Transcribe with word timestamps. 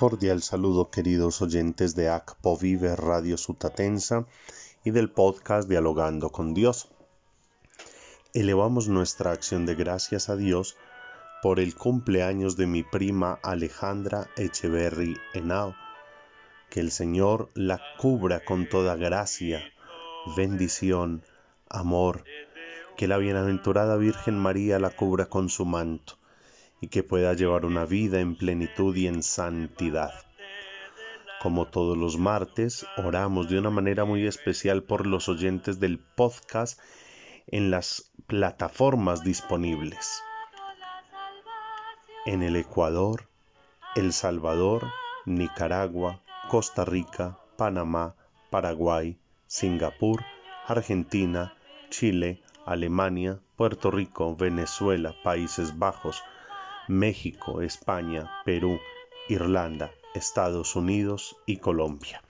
cordial 0.00 0.40
saludo 0.40 0.90
queridos 0.90 1.42
oyentes 1.42 1.94
de 1.94 2.08
ACPO 2.08 2.56
Vive 2.56 2.96
Radio 2.96 3.36
Sutatensa 3.36 4.24
y 4.82 4.92
del 4.92 5.10
podcast 5.10 5.68
Dialogando 5.68 6.30
con 6.30 6.54
Dios. 6.54 6.88
Elevamos 8.32 8.88
nuestra 8.88 9.32
acción 9.32 9.66
de 9.66 9.74
gracias 9.74 10.30
a 10.30 10.36
Dios 10.36 10.78
por 11.42 11.60
el 11.60 11.74
cumpleaños 11.74 12.56
de 12.56 12.66
mi 12.66 12.82
prima 12.82 13.40
Alejandra 13.42 14.30
Echeverry 14.38 15.18
Henao. 15.34 15.74
Que 16.70 16.80
el 16.80 16.92
Señor 16.92 17.50
la 17.52 17.78
cubra 17.98 18.42
con 18.42 18.70
toda 18.70 18.96
gracia, 18.96 19.62
bendición, 20.34 21.24
amor. 21.68 22.24
Que 22.96 23.06
la 23.06 23.18
bienaventurada 23.18 23.96
Virgen 23.96 24.38
María 24.38 24.78
la 24.78 24.96
cubra 24.96 25.26
con 25.26 25.50
su 25.50 25.66
manto 25.66 26.19
y 26.80 26.88
que 26.88 27.02
pueda 27.02 27.34
llevar 27.34 27.64
una 27.64 27.84
vida 27.84 28.20
en 28.20 28.36
plenitud 28.36 28.96
y 28.96 29.06
en 29.06 29.22
santidad. 29.22 30.12
Como 31.40 31.66
todos 31.66 31.96
los 31.96 32.18
martes, 32.18 32.86
oramos 32.96 33.48
de 33.48 33.58
una 33.58 33.70
manera 33.70 34.04
muy 34.04 34.26
especial 34.26 34.82
por 34.82 35.06
los 35.06 35.28
oyentes 35.28 35.80
del 35.80 35.98
podcast 35.98 36.78
en 37.46 37.70
las 37.70 38.10
plataformas 38.26 39.24
disponibles. 39.24 40.22
En 42.26 42.42
el 42.42 42.56
Ecuador, 42.56 43.28
El 43.96 44.12
Salvador, 44.12 44.86
Nicaragua, 45.24 46.20
Costa 46.48 46.84
Rica, 46.84 47.38
Panamá, 47.56 48.14
Paraguay, 48.50 49.16
Singapur, 49.46 50.22
Argentina, 50.66 51.54
Chile, 51.88 52.42
Alemania, 52.66 53.40
Puerto 53.56 53.90
Rico, 53.90 54.36
Venezuela, 54.36 55.14
Países 55.24 55.78
Bajos, 55.78 56.22
México, 56.90 57.62
España, 57.62 58.28
Perú, 58.44 58.80
Irlanda, 59.28 59.92
Estados 60.14 60.74
Unidos 60.74 61.36
y 61.46 61.58
Colombia. 61.58 62.20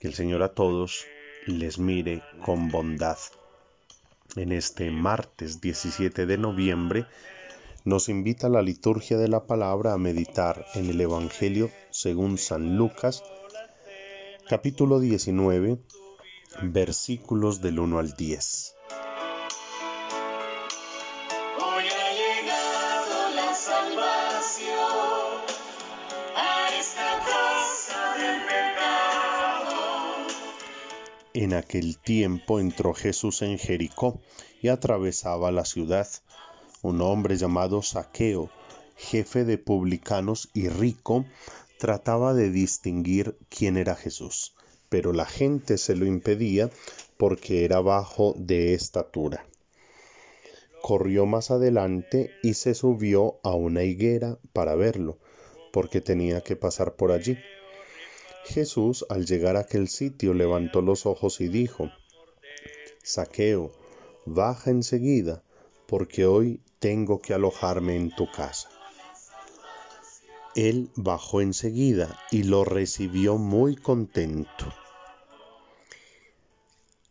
Que 0.00 0.08
el 0.08 0.14
Señor 0.14 0.42
a 0.42 0.54
todos 0.54 1.06
les 1.46 1.78
mire 1.78 2.22
con 2.44 2.68
bondad. 2.68 3.16
En 4.34 4.50
este 4.50 4.90
martes 4.90 5.60
17 5.60 6.26
de 6.26 6.36
noviembre 6.36 7.06
nos 7.84 8.08
invita 8.08 8.48
la 8.48 8.60
liturgia 8.60 9.16
de 9.18 9.28
la 9.28 9.46
palabra 9.46 9.92
a 9.92 9.98
meditar 9.98 10.66
en 10.74 10.90
el 10.90 11.00
Evangelio 11.00 11.70
según 11.90 12.38
San 12.38 12.76
Lucas, 12.76 13.22
capítulo 14.48 14.98
19, 14.98 15.78
versículos 16.62 17.60
del 17.60 17.78
1 17.78 18.00
al 18.00 18.16
10. 18.16 18.75
En 31.38 31.52
aquel 31.52 31.98
tiempo 31.98 32.60
entró 32.60 32.94
Jesús 32.94 33.42
en 33.42 33.58
Jericó 33.58 34.22
y 34.62 34.68
atravesaba 34.68 35.52
la 35.52 35.66
ciudad. 35.66 36.08
Un 36.80 37.02
hombre 37.02 37.36
llamado 37.36 37.82
Saqueo, 37.82 38.48
jefe 38.96 39.44
de 39.44 39.58
publicanos 39.58 40.48
y 40.54 40.70
rico, 40.70 41.26
trataba 41.78 42.32
de 42.32 42.50
distinguir 42.50 43.36
quién 43.50 43.76
era 43.76 43.94
Jesús, 43.94 44.54
pero 44.88 45.12
la 45.12 45.26
gente 45.26 45.76
se 45.76 45.94
lo 45.94 46.06
impedía 46.06 46.70
porque 47.18 47.66
era 47.66 47.80
bajo 47.80 48.34
de 48.38 48.72
estatura. 48.72 49.44
Corrió 50.80 51.26
más 51.26 51.50
adelante 51.50 52.30
y 52.42 52.54
se 52.54 52.72
subió 52.72 53.40
a 53.42 53.50
una 53.50 53.82
higuera 53.82 54.38
para 54.54 54.74
verlo, 54.74 55.18
porque 55.70 56.00
tenía 56.00 56.40
que 56.40 56.56
pasar 56.56 56.94
por 56.96 57.12
allí. 57.12 57.36
Jesús, 58.46 59.04
al 59.08 59.26
llegar 59.26 59.56
a 59.56 59.60
aquel 59.60 59.88
sitio, 59.88 60.32
levantó 60.32 60.80
los 60.80 61.04
ojos 61.04 61.40
y 61.40 61.48
dijo, 61.48 61.90
Saqueo, 63.02 63.72
baja 64.24 64.70
enseguida, 64.70 65.42
porque 65.86 66.26
hoy 66.26 66.60
tengo 66.78 67.20
que 67.20 67.34
alojarme 67.34 67.96
en 67.96 68.10
tu 68.10 68.30
casa. 68.30 68.68
Él 70.54 70.90
bajó 70.94 71.40
enseguida 71.40 72.18
y 72.30 72.44
lo 72.44 72.64
recibió 72.64 73.36
muy 73.36 73.76
contento. 73.76 74.72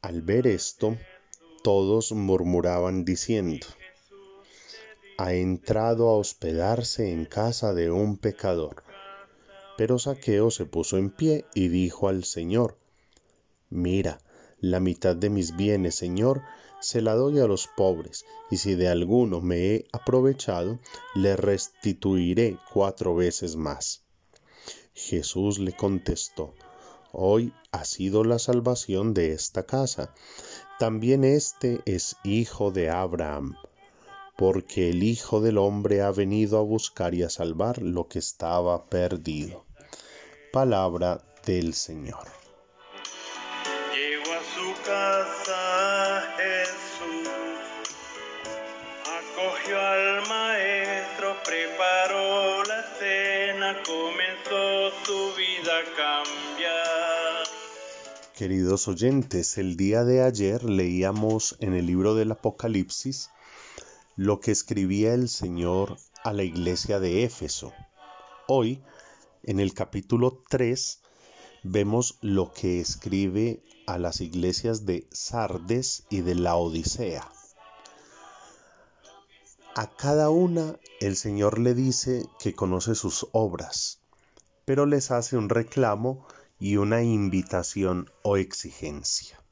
Al 0.01 0.21
ver 0.21 0.47
esto, 0.47 0.97
todos 1.63 2.11
murmuraban 2.11 3.05
diciendo, 3.05 3.67
ha 5.17 5.33
entrado 5.33 6.09
a 6.09 6.17
hospedarse 6.17 7.11
en 7.11 7.25
casa 7.25 7.73
de 7.73 7.91
un 7.91 8.17
pecador. 8.17 8.84
Pero 9.77 9.99
Saqueo 9.99 10.51
se 10.51 10.65
puso 10.65 10.97
en 10.97 11.09
pie 11.09 11.45
y 11.53 11.67
dijo 11.67 12.07
al 12.07 12.23
Señor, 12.23 12.77
Mira, 13.69 14.19
la 14.59 14.79
mitad 14.79 15.15
de 15.15 15.29
mis 15.29 15.55
bienes, 15.55 15.95
Señor, 15.95 16.41
se 16.79 17.01
la 17.01 17.15
doy 17.15 17.39
a 17.39 17.47
los 17.47 17.67
pobres, 17.67 18.25
y 18.51 18.57
si 18.57 18.75
de 18.75 18.87
alguno 18.87 19.41
me 19.41 19.57
he 19.73 19.85
aprovechado, 19.91 20.79
le 21.13 21.35
restituiré 21.35 22.57
cuatro 22.73 23.15
veces 23.15 23.55
más. 23.55 24.03
Jesús 24.93 25.59
le 25.59 25.73
contestó, 25.73 26.53
Hoy 27.11 27.53
ha 27.71 27.85
sido 27.85 28.23
la 28.23 28.39
salvación 28.39 29.13
de 29.13 29.31
esta 29.31 29.65
casa. 29.65 30.13
También 30.79 31.23
este 31.23 31.81
es 31.85 32.17
hijo 32.23 32.71
de 32.71 32.89
Abraham 32.89 33.55
porque 34.35 34.89
el 34.89 35.03
Hijo 35.03 35.39
del 35.39 35.57
Hombre 35.57 36.01
ha 36.01 36.11
venido 36.11 36.59
a 36.59 36.61
buscar 36.61 37.13
y 37.13 37.23
a 37.23 37.29
salvar 37.29 37.81
lo 37.81 38.07
que 38.07 38.19
estaba 38.19 38.85
perdido. 38.85 39.65
Palabra 40.51 41.21
del 41.45 41.73
Señor. 41.73 42.27
Llegó 43.93 44.33
a 44.33 44.43
su 44.55 44.83
casa 44.85 46.33
Jesús, 46.37 47.29
acogió 49.03 49.79
al 49.79 50.27
maestro, 50.27 51.35
preparó 51.45 52.63
la 52.65 52.83
cena, 52.99 53.77
comenzó 53.85 54.91
su 55.05 55.35
vida 55.37 55.71
a 55.79 55.83
cambiar. 55.95 57.47
Queridos 58.35 58.89
oyentes, 58.89 59.57
el 59.57 59.77
día 59.77 60.03
de 60.03 60.21
ayer 60.21 60.65
leíamos 60.65 61.55
en 61.61 61.73
el 61.73 61.85
libro 61.85 62.15
del 62.15 62.31
Apocalipsis 62.31 63.29
lo 64.15 64.39
que 64.39 64.51
escribía 64.51 65.13
el 65.13 65.27
Señor 65.27 65.97
a 66.23 66.31
la 66.31 66.43
iglesia 66.43 67.01
de 67.01 67.25
Éfeso. 67.25 67.73
Hoy, 68.47 68.81
en 69.43 69.59
el 69.59 69.73
capítulo 69.73 70.41
3, 70.49 71.01
vemos 71.63 72.17
lo 72.21 72.53
que 72.53 72.79
escribe 72.79 73.61
a 73.87 73.97
las 73.97 74.21
iglesias 74.21 74.85
de 74.85 75.07
Sardes 75.11 76.05
y 76.09 76.21
de 76.21 76.35
la 76.35 76.55
Odisea. 76.55 77.29
A 79.75 79.87
cada 79.97 80.29
una 80.29 80.79
el 81.01 81.17
Señor 81.17 81.59
le 81.59 81.73
dice 81.73 82.25
que 82.39 82.53
conoce 82.53 82.95
sus 82.95 83.27
obras, 83.33 83.99
pero 84.63 84.85
les 84.85 85.11
hace 85.11 85.35
un 85.35 85.49
reclamo 85.49 86.25
y 86.57 86.77
una 86.77 87.03
invitación 87.03 88.09
o 88.23 88.37
exigencia. 88.37 89.44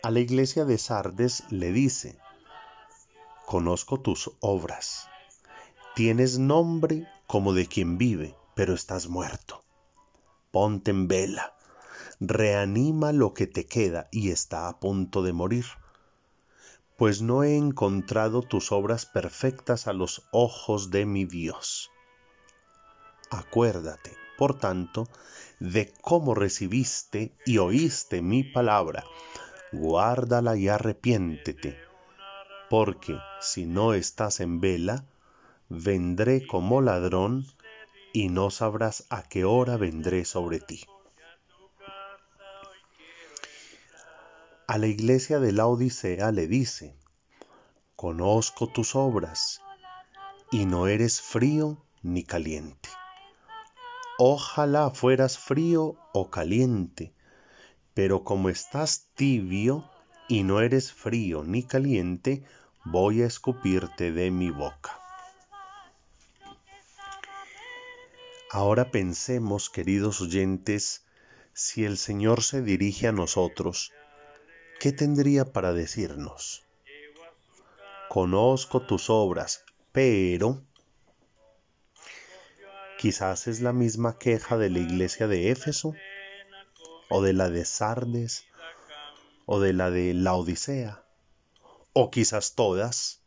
A 0.00 0.12
la 0.12 0.20
iglesia 0.20 0.64
de 0.64 0.78
Sardes 0.78 1.42
le 1.50 1.72
dice, 1.72 2.16
conozco 3.46 4.00
tus 4.00 4.30
obras, 4.38 5.08
tienes 5.96 6.38
nombre 6.38 7.08
como 7.26 7.52
de 7.52 7.66
quien 7.66 7.98
vive, 7.98 8.36
pero 8.54 8.74
estás 8.74 9.08
muerto. 9.08 9.64
Ponte 10.52 10.92
en 10.92 11.08
vela, 11.08 11.56
reanima 12.20 13.10
lo 13.10 13.34
que 13.34 13.48
te 13.48 13.66
queda 13.66 14.08
y 14.12 14.30
está 14.30 14.68
a 14.68 14.78
punto 14.78 15.24
de 15.24 15.32
morir, 15.32 15.66
pues 16.96 17.20
no 17.20 17.42
he 17.42 17.56
encontrado 17.56 18.42
tus 18.42 18.70
obras 18.70 19.04
perfectas 19.04 19.88
a 19.88 19.92
los 19.92 20.28
ojos 20.30 20.92
de 20.92 21.06
mi 21.06 21.24
Dios. 21.24 21.90
Acuérdate, 23.30 24.16
por 24.36 24.60
tanto, 24.60 25.08
de 25.58 25.92
cómo 26.02 26.36
recibiste 26.36 27.36
y 27.44 27.58
oíste 27.58 28.22
mi 28.22 28.44
palabra, 28.44 29.04
guárdala 29.72 30.56
y 30.56 30.68
arrepiéntete, 30.68 31.78
porque 32.70 33.18
si 33.40 33.66
no 33.66 33.94
estás 33.94 34.40
en 34.40 34.60
vela, 34.60 35.04
vendré 35.68 36.46
como 36.46 36.80
ladrón 36.80 37.46
y 38.12 38.28
no 38.28 38.50
sabrás 38.50 39.06
a 39.10 39.22
qué 39.22 39.44
hora 39.44 39.76
vendré 39.76 40.24
sobre 40.24 40.60
ti. 40.60 40.84
A 44.66 44.76
la 44.76 44.86
iglesia 44.86 45.40
de 45.40 45.52
la 45.52 45.66
Odisea 45.66 46.30
le 46.30 46.46
dice, 46.46 46.94
conozco 47.96 48.68
tus 48.68 48.94
obras 48.94 49.62
y 50.50 50.66
no 50.66 50.86
eres 50.86 51.20
frío 51.22 51.82
ni 52.02 52.22
caliente. 52.22 52.90
Ojalá 54.18 54.90
fueras 54.90 55.38
frío 55.38 55.96
o 56.12 56.30
caliente, 56.30 57.14
pero 57.98 58.22
como 58.22 58.48
estás 58.48 59.08
tibio 59.16 59.90
y 60.28 60.44
no 60.44 60.60
eres 60.60 60.92
frío 60.92 61.42
ni 61.42 61.64
caliente, 61.64 62.44
voy 62.84 63.22
a 63.22 63.26
escupirte 63.26 64.12
de 64.12 64.30
mi 64.30 64.50
boca. 64.50 65.00
Ahora 68.52 68.92
pensemos, 68.92 69.68
queridos 69.68 70.20
oyentes, 70.20 71.06
si 71.52 71.84
el 71.84 71.98
Señor 71.98 72.44
se 72.44 72.62
dirige 72.62 73.08
a 73.08 73.12
nosotros, 73.12 73.92
¿qué 74.78 74.92
tendría 74.92 75.52
para 75.52 75.72
decirnos? 75.72 76.64
Conozco 78.08 78.80
tus 78.80 79.10
obras, 79.10 79.64
pero 79.90 80.62
quizás 82.96 83.48
es 83.48 83.60
la 83.60 83.72
misma 83.72 84.18
queja 84.18 84.56
de 84.56 84.70
la 84.70 84.78
iglesia 84.78 85.26
de 85.26 85.50
Éfeso, 85.50 85.94
o 87.08 87.22
de 87.22 87.32
la 87.32 87.48
de 87.48 87.64
Sardes, 87.64 88.44
o 89.46 89.60
de 89.60 89.72
la 89.72 89.90
de 89.90 90.14
la 90.14 90.34
Odisea, 90.34 91.02
o 91.92 92.10
quizás 92.10 92.54
todas. 92.54 93.22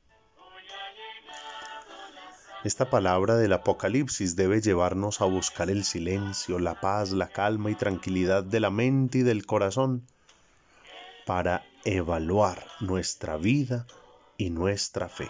Esta 2.64 2.92
palabra 2.92 3.38
del 3.38 3.54
Apocalipsis 3.54 4.36
debe 4.36 4.62
llevarnos 4.62 5.20
a 5.22 5.26
buscar 5.26 5.72
el 5.72 5.84
silencio, 5.84 6.60
la 6.60 6.80
paz, 6.80 7.12
la 7.12 7.28
calma 7.28 7.72
y 7.72 7.76
tranquilidad 7.76 8.44
de 8.44 8.60
la 8.60 8.70
mente 8.70 9.20
y 9.20 9.24
del 9.24 9.48
corazón 9.48 10.06
para 11.26 11.66
evaluar 11.86 12.68
nuestra 12.80 13.38
vida 13.38 13.88
y 14.38 14.52
nuestra 14.52 15.10
fe. 15.10 15.30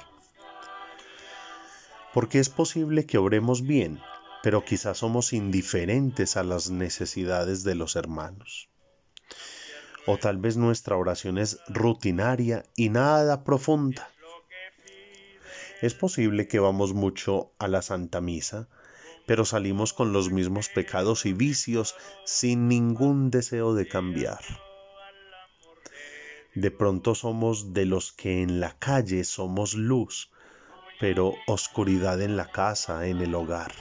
Porque 2.13 2.39
es 2.39 2.50
posible 2.50 3.06
que 3.06 3.18
obremos 3.18 3.62
bien, 3.62 4.01
pero 4.43 4.65
quizás 4.65 4.97
somos 4.97 5.33
indiferentes 5.33 6.38
a 6.38 6.43
las 6.43 6.69
necesidades 6.69 7.63
de 7.63 7.75
los 7.75 7.95
hermanos. 7.95 8.69
O 10.07 10.17
tal 10.17 10.38
vez 10.38 10.57
nuestra 10.57 10.95
oración 10.97 11.38
es 11.38 11.59
rutinaria 11.67 12.63
y 12.75 12.89
nada 12.89 13.43
profunda. 13.43 14.09
Es 15.81 15.93
posible 15.93 16.47
que 16.47 16.59
vamos 16.59 16.93
mucho 16.93 17.51
a 17.59 17.67
la 17.67 17.81
Santa 17.81 18.21
Misa, 18.21 18.67
pero 19.25 19.45
salimos 19.45 19.93
con 19.93 20.13
los 20.13 20.31
mismos 20.31 20.69
pecados 20.69 21.25
y 21.25 21.33
vicios 21.33 21.95
sin 22.25 22.67
ningún 22.67 23.29
deseo 23.31 23.73
de 23.73 23.88
cambiar. 23.88 24.41
De 26.53 26.69
pronto 26.69 27.15
somos 27.15 27.73
de 27.73 27.85
los 27.85 28.11
que 28.11 28.41
en 28.41 28.59
la 28.59 28.77
calle 28.77 29.23
somos 29.23 29.73
luz, 29.73 30.31
pero 30.99 31.33
oscuridad 31.47 32.21
en 32.21 32.35
la 32.35 32.51
casa, 32.51 33.07
en 33.07 33.21
el 33.21 33.33
hogar. 33.33 33.71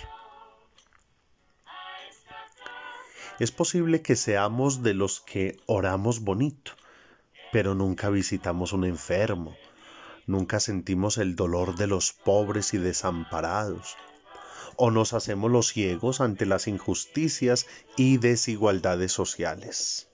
Es 3.40 3.50
posible 3.50 4.02
que 4.02 4.14
seamos 4.14 4.84
de 4.84 4.94
los 4.94 5.20
que 5.20 5.56
oramos 5.66 6.20
bonito, 6.20 6.72
pero 7.50 7.74
nunca 7.74 8.08
visitamos 8.08 8.72
un 8.72 8.84
enfermo, 8.84 9.56
Nunca 10.30 10.60
sentimos 10.60 11.18
el 11.18 11.34
dolor 11.34 11.74
de 11.74 11.88
los 11.88 12.12
pobres 12.12 12.72
y 12.72 12.78
desamparados. 12.78 13.96
O 14.76 14.92
nos 14.92 15.12
hacemos 15.12 15.50
los 15.50 15.72
ciegos 15.72 16.20
ante 16.20 16.46
las 16.46 16.68
injusticias 16.68 17.66
y 17.96 18.18
desigualdades 18.18 19.10
sociales. 19.10 20.08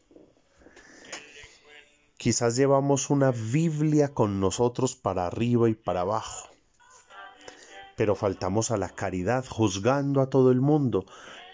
Quizás 2.16 2.56
llevamos 2.56 3.10
una 3.10 3.30
Biblia 3.30 4.14
con 4.14 4.40
nosotros 4.40 4.96
para 4.96 5.26
arriba 5.26 5.68
y 5.68 5.74
para 5.74 6.00
abajo. 6.00 6.48
Pero 7.94 8.14
faltamos 8.14 8.70
a 8.70 8.78
la 8.78 8.88
caridad 8.88 9.44
juzgando 9.46 10.22
a 10.22 10.30
todo 10.30 10.50
el 10.50 10.62
mundo, 10.62 11.04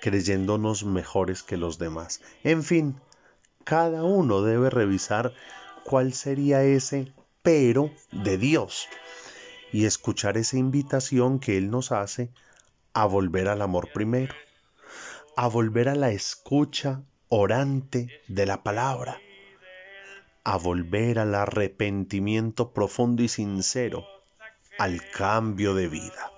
creyéndonos 0.02 0.84
mejores 0.84 1.44
que 1.44 1.56
los 1.56 1.78
demás. 1.78 2.20
En 2.42 2.64
fin, 2.64 2.96
cada 3.62 4.02
uno 4.02 4.42
debe 4.42 4.68
revisar 4.68 5.32
cuál 5.84 6.12
sería 6.12 6.64
ese 6.64 7.12
pero 7.42 7.92
de 8.10 8.36
Dios 8.36 8.88
y 9.72 9.84
escuchar 9.84 10.36
esa 10.36 10.58
invitación 10.58 11.38
que 11.38 11.56
Él 11.56 11.70
nos 11.70 11.92
hace 11.92 12.30
a 12.94 13.06
volver 13.06 13.46
al 13.46 13.62
amor 13.62 13.90
primero, 13.92 14.34
a 15.36 15.46
volver 15.46 15.88
a 15.88 15.94
la 15.94 16.10
escucha 16.10 17.02
orante 17.28 18.08
de 18.26 18.44
la 18.44 18.64
palabra, 18.64 19.20
a 20.42 20.58
volver 20.58 21.20
al 21.20 21.36
arrepentimiento 21.36 22.72
profundo 22.72 23.22
y 23.22 23.28
sincero, 23.28 24.04
al 24.80 25.00
cambio 25.12 25.74
de 25.74 25.86
vida. 25.86 26.32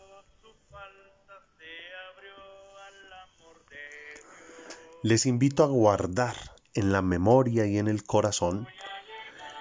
Les 5.04 5.26
invito 5.26 5.64
a 5.64 5.66
guardar 5.66 6.34
en 6.72 6.90
la 6.90 7.02
memoria 7.02 7.66
y 7.66 7.76
en 7.76 7.88
el 7.88 8.04
corazón 8.04 8.66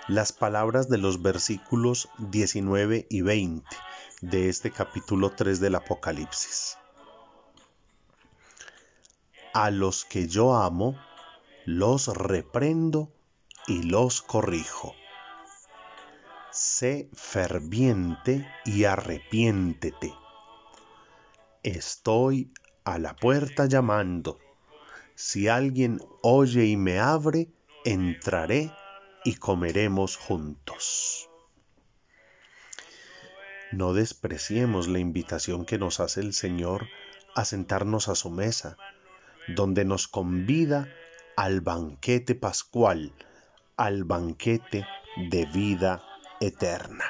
las 0.08 0.32
palabras 0.32 0.88
de 0.88 0.98
los 0.98 1.22
versículos 1.22 2.08
19 2.18 3.08
y 3.10 3.22
20 3.24 3.68
de 4.22 4.48
este 4.48 4.72
capítulo 4.72 5.32
3 5.32 5.60
del 5.60 5.76
Apocalipsis. 5.76 6.78
A 9.54 9.70
los 9.70 10.06
que 10.06 10.30
yo 10.30 10.56
amo, 10.56 10.98
los 11.66 12.08
reprendo 12.08 13.12
y 13.68 13.84
los 13.84 14.22
corrijo. 14.22 14.96
Sé 16.52 17.10
ferviente 17.12 18.50
y 18.64 18.86
arrepiéntete. 18.86 20.14
Estoy 21.64 22.50
a 22.86 22.98
la 22.98 23.14
puerta 23.14 23.66
llamando. 23.66 24.40
Si 25.16 25.48
alguien 25.48 26.02
oye 26.22 26.66
y 26.66 26.78
me 26.78 27.00
abre, 27.00 27.50
entraré 27.86 28.72
y 29.24 29.36
comeremos 29.36 30.18
juntos. 30.18 31.30
No 33.72 33.94
despreciemos 33.94 34.88
la 34.88 35.00
invitación 35.00 35.66
que 35.66 35.78
nos 35.78 36.00
hace 36.00 36.22
el 36.22 36.34
Señor 36.34 36.88
a 37.36 37.46
sentarnos 37.46 38.08
a 38.08 38.16
su 38.16 38.30
mesa, 38.30 38.78
donde 39.48 39.86
nos 39.86 40.08
convida 40.08 40.88
al 41.36 41.62
banquete 41.62 42.36
pascual, 42.36 43.14
al 43.78 44.04
banquete 44.04 44.86
de 45.30 45.46
vida 45.46 46.04
eterna. 46.40 47.06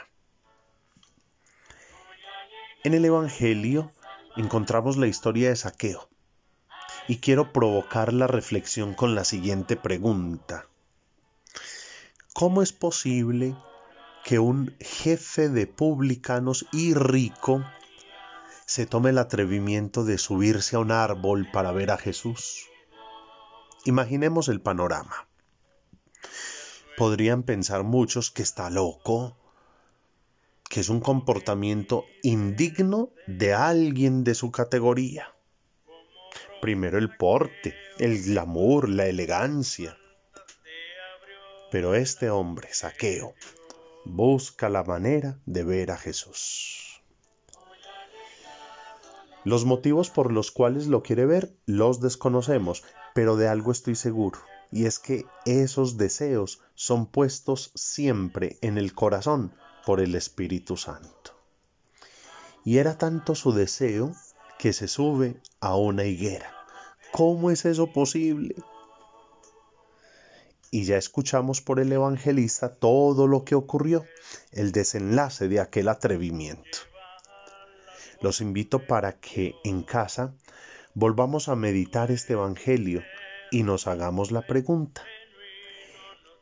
En 2.84 2.94
el 2.94 3.06
Evangelio 3.06 3.94
encontramos 4.36 4.98
la 4.98 5.08
historia 5.08 5.50
de 5.50 5.56
Saqueo 5.56 6.12
y 7.08 7.18
quiero 7.18 7.52
provocar 7.52 8.14
la 8.14 8.28
reflexión 8.28 8.94
con 8.94 9.16
la 9.16 9.26
siguiente 9.26 9.76
pregunta. 9.76 10.68
¿Cómo 12.33 12.62
es 12.62 12.74
posible 12.74 13.56
que 14.24 14.40
un 14.40 14.76
jefe 14.80 15.50
de 15.50 15.68
publicanos 15.68 16.66
y 16.72 16.94
rico 16.94 17.64
se 18.66 18.86
tome 18.86 19.10
el 19.10 19.18
atrevimiento 19.18 20.04
de 20.06 20.18
subirse 20.18 20.76
a 20.76 20.80
un 20.80 20.92
árbol 20.92 21.48
para 21.52 21.72
ver 21.72 21.92
a 21.92 21.98
Jesús? 21.98 22.66
Imaginemos 23.86 24.48
el 24.48 24.62
panorama. 24.62 25.28
Podrían 26.98 27.44
pensar 27.44 27.83
muchos 27.83 28.31
que 28.31 28.44
está 28.44 28.69
loco, 28.69 29.36
que 30.69 30.80
es 30.80 30.90
un 30.90 31.02
comportamiento 31.02 32.06
indigno 32.24 33.10
de 33.28 33.54
alguien 33.54 34.24
de 34.24 34.36
su 34.36 34.52
categoría. 34.52 35.32
Primero 36.64 36.98
el 36.98 37.14
porte, 37.14 37.76
el 38.00 38.24
glamour, 38.24 38.88
la 38.88 39.06
elegancia. 39.08 39.98
Pero 41.70 41.94
este 41.94 42.30
hombre, 42.30 42.70
Saqueo, 42.74 43.34
busca 44.06 44.70
la 44.70 44.86
manera 44.86 45.42
de 45.46 45.66
ver 45.66 45.92
a 45.92 45.98
Jesús. 45.98 47.04
Los 49.44 49.66
motivos 49.66 50.10
por 50.10 50.32
los 50.32 50.52
cuales 50.52 50.88
lo 50.88 51.04
quiere 51.04 51.26
ver 51.26 51.54
los 51.66 52.00
desconocemos, 52.00 52.86
pero 53.14 53.36
de 53.36 53.50
algo 53.50 53.74
estoy 53.74 53.96
seguro, 53.96 54.40
y 54.72 54.86
es 54.86 55.00
que 55.00 55.26
esos 55.44 55.98
deseos 55.98 56.62
son 56.76 57.08
puestos 57.08 57.74
siempre 57.76 58.58
en 58.62 58.78
el 58.78 58.94
corazón 58.94 59.54
por 59.86 60.00
el 60.00 60.16
Espíritu 60.16 60.78
Santo. 60.78 61.32
Y 62.64 62.78
era 62.78 62.98
tanto 62.98 63.36
su 63.36 63.52
deseo 63.52 64.16
que 64.58 64.72
se 64.72 64.88
sube 64.88 65.42
a 65.60 65.76
una 65.76 66.06
higuera. 66.06 66.53
¿Cómo 67.14 67.50
es 67.52 67.64
eso 67.64 67.88
posible? 67.88 68.56
y 70.74 70.86
ya 70.86 70.98
escuchamos 70.98 71.62
por 71.62 71.80
el 71.80 71.92
evangelista 71.92 72.74
todo 72.74 73.28
lo 73.28 73.46
que 73.46 73.54
ocurrió, 73.54 74.06
el 74.52 74.72
desenlace 74.72 75.48
de 75.48 75.60
aquel 75.60 75.88
atrevimiento. 75.88 76.80
Los 78.22 78.42
invito 78.42 78.88
para 78.88 79.20
que 79.20 79.54
en 79.64 79.84
casa 79.84 80.34
volvamos 80.96 81.48
a 81.48 81.56
meditar 81.56 82.10
este 82.10 82.34
evangelio 82.34 83.04
y 83.52 83.62
nos 83.62 83.86
hagamos 83.86 84.32
la 84.32 84.48
pregunta, 84.48 85.04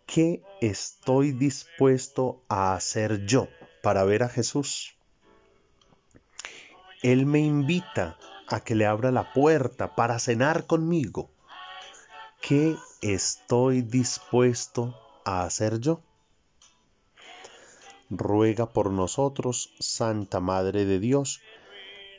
¿qué 0.05 0.41
estoy 0.61 1.33
dispuesto 1.33 2.41
a 2.47 2.73
hacer 2.73 3.25
yo 3.25 3.49
para 3.83 4.05
ver 4.05 4.23
a 4.23 4.29
Jesús? 4.29 4.95
Él 7.03 7.25
me 7.25 7.39
invita 7.39 8.17
a 8.53 8.61
que 8.61 8.75
le 8.75 8.85
abra 8.85 9.11
la 9.11 9.33
puerta 9.33 9.95
para 9.95 10.19
cenar 10.19 10.65
conmigo 10.65 11.29
¿Qué 12.41 12.75
estoy 13.01 13.83
dispuesto 13.83 14.99
a 15.23 15.43
hacer 15.43 15.79
yo? 15.79 16.01
Ruega 18.09 18.73
por 18.73 18.89
nosotros, 18.89 19.75
Santa 19.79 20.39
Madre 20.39 20.85
de 20.85 20.99
Dios, 20.99 21.39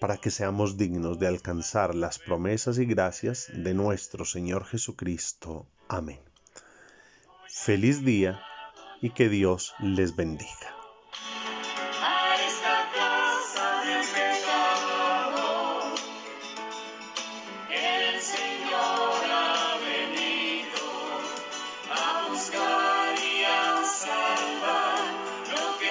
para 0.01 0.17
que 0.17 0.31
seamos 0.31 0.77
dignos 0.77 1.19
de 1.19 1.27
alcanzar 1.27 1.97
las 1.97 2.21
promesas 2.21 2.79
y 2.79 2.87
gracias 2.87 3.49
de 3.53 3.75
nuestro 3.75 4.25
Señor 4.25 4.65
Jesucristo. 4.65 5.67
Amén. 5.89 6.21
Feliz 7.49 8.05
día 8.05 8.41
y 9.01 9.11
que 9.11 9.29
Dios 9.29 9.75
les 9.81 10.15
bendiga. 10.15 10.82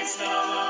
Christ 0.04 0.61